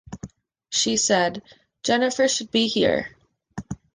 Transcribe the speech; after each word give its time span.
She 0.71 0.97
said, 0.97 1.43
'Jennifer 1.83 2.27
should 2.27 2.49
be 2.49 2.65
here! 2.67 3.15